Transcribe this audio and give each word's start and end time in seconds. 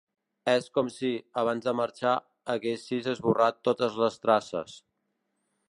És 0.51 0.69
com 0.77 0.87
si, 0.93 1.11
abans 1.41 1.67
de 1.67 1.73
marxar, 1.79 2.13
haguessis 2.53 3.11
esborrat 3.13 3.61
totes 3.69 4.01
les 4.05 4.19
traces. 4.25 4.81